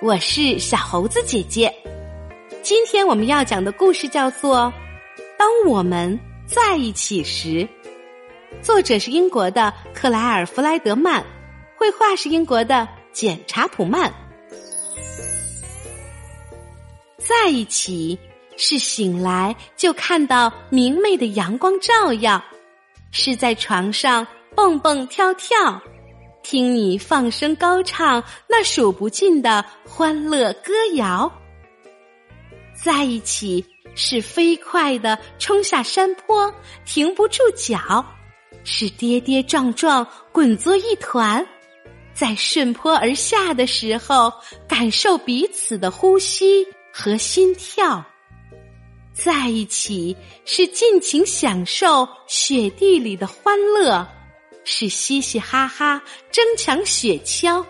[0.00, 1.74] 我是小猴子姐姐。
[2.62, 4.72] 今天我们要讲的故事叫做
[5.36, 7.48] 《当我们在一起时》，
[8.62, 11.24] 作者是英国的克莱尔·弗莱德曼，
[11.76, 14.12] 绘画是英国的简·查普曼。
[17.16, 18.16] 在一起
[18.56, 22.40] 是醒来就看到明媚的阳光照耀，
[23.10, 25.82] 是在床上蹦蹦跳跳。
[26.42, 31.30] 听你放声高唱那数不尽的欢乐歌谣，
[32.74, 36.52] 在一起是飞快的冲下山坡，
[36.86, 38.04] 停不住脚；
[38.64, 41.46] 是跌跌撞撞滚作一团，
[42.14, 44.32] 在顺坡而下的时候，
[44.66, 48.02] 感受彼此的呼吸和心跳。
[49.12, 54.06] 在一起是尽情享受雪地里的欢乐。
[54.64, 57.64] 是嘻嘻哈哈争抢雪橇，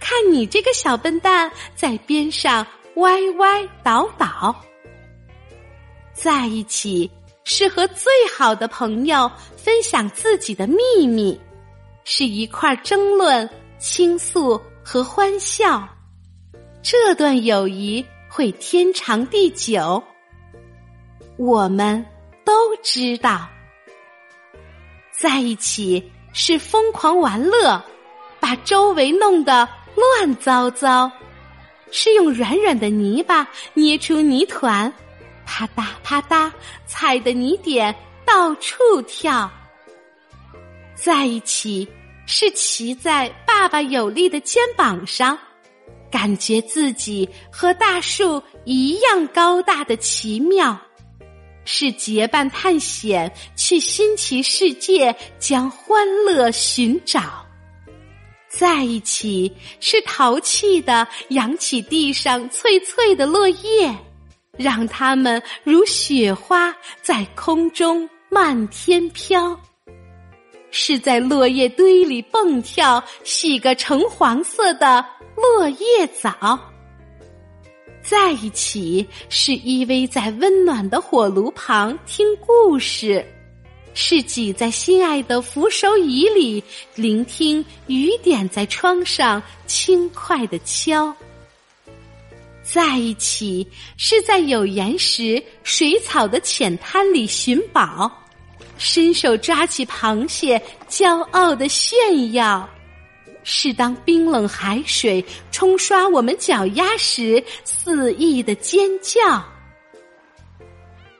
[0.00, 4.54] 看你这个小笨蛋在边上歪歪倒倒。
[6.12, 7.10] 在一起
[7.44, 11.38] 是和最好的朋友分享自己的秘密，
[12.04, 15.88] 是一块争论、倾诉和欢笑。
[16.82, 20.02] 这段友谊会天长地久。
[21.36, 22.04] 我们
[22.44, 23.48] 都知道，
[25.16, 26.10] 在一起。
[26.36, 27.80] 是疯狂玩乐，
[28.40, 31.08] 把周围弄得乱糟糟；
[31.92, 34.92] 是用软软的泥巴捏出泥团，
[35.46, 36.50] 啪嗒啪嗒，
[36.88, 37.94] 踩的泥点
[38.26, 39.48] 到处跳。
[40.96, 41.88] 在一起
[42.26, 45.38] 是骑在爸爸有力的肩膀上，
[46.10, 50.76] 感觉自己和大树一样高大的奇妙。
[51.64, 57.44] 是结伴探险，去新奇世界，将欢乐寻找。
[58.48, 63.92] 在一起是淘气的，扬起地上脆脆的落叶，
[64.56, 66.72] 让它们如雪花
[67.02, 69.58] 在空中漫天飘。
[70.70, 75.04] 是在落叶堆里蹦跳，洗个橙黄色的
[75.36, 76.60] 落叶澡。
[78.04, 83.24] 在一起是依偎在温暖的火炉旁听故事，
[83.94, 86.62] 是挤在心爱的扶手椅里
[86.94, 91.16] 聆听雨点在窗上轻快的敲。
[92.62, 93.66] 在一起
[93.96, 98.10] 是在有岩石、水草的浅滩里寻宝，
[98.76, 102.68] 伸手抓起螃蟹，骄傲的炫耀。
[103.44, 109.44] 是当冰冷海水冲刷我们脚丫时，肆意的尖叫。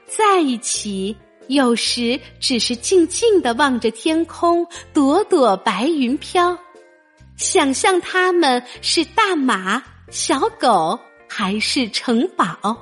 [0.07, 1.15] 在一起，
[1.47, 6.57] 有时只是静静的望着天空，朵朵白云飘，
[7.37, 12.75] 想象他们是大马、小狗还是城堡。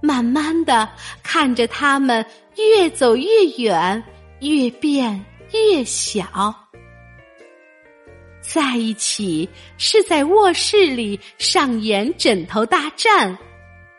[0.00, 0.88] 慢慢的
[1.22, 2.24] 看着他们
[2.56, 4.02] 越走越远，
[4.40, 6.54] 越变越小。
[8.54, 9.48] 在一起
[9.78, 13.36] 是在卧室里上演枕头大战，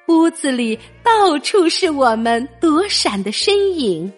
[0.08, 4.10] 屋子里到处是我们躲闪的身影，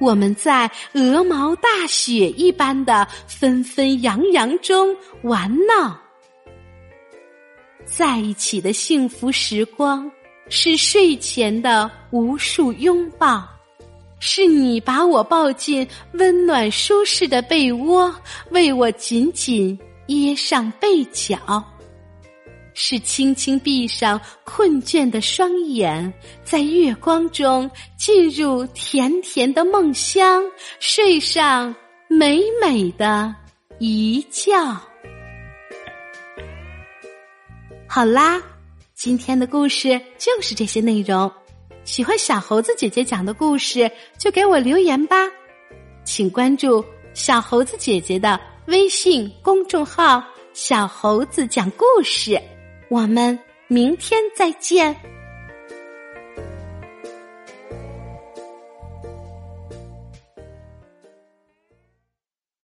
[0.00, 6.00] 我们在鹅毛大雪一般的纷纷扬扬中玩闹。
[7.84, 10.10] 在一起的幸福时光，
[10.48, 13.46] 是睡前的无数拥抱。
[14.20, 18.14] 是你把我抱进温暖舒适的被窝，
[18.50, 19.76] 为我紧紧
[20.08, 21.38] 掖上被角；
[22.74, 26.12] 是轻轻闭上困倦的双眼，
[26.44, 30.42] 在月光中进入甜甜的梦乡，
[30.78, 31.74] 睡上
[32.06, 33.34] 美美的
[33.78, 34.52] 一觉。
[37.88, 38.40] 好啦，
[38.94, 41.32] 今天的故事就是这些内容。
[41.84, 45.16] 喜欢小猴子姐姐讲的故事，就给我留言吧。
[46.04, 50.22] 请关注小猴子姐姐的微信公众号
[50.52, 52.40] “小猴子讲故事”。
[52.90, 53.38] 我们
[53.68, 54.94] 明天再见。